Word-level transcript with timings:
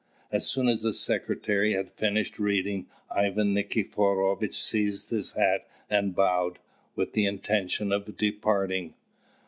As 0.31 0.47
soon 0.47 0.67
as 0.67 0.81
the 0.81 0.95
secretary 0.95 1.73
had 1.73 1.91
finished 1.91 2.39
reading, 2.39 2.87
Ivan 3.11 3.53
Nikiforovitch 3.53 4.55
seized 4.59 5.11
his 5.11 5.33
hat 5.33 5.67
and 5.91 6.15
bowed, 6.15 6.57
with 6.95 7.13
the 7.13 7.27
intention 7.27 7.91
of 7.91 8.17
departing. 8.17 8.95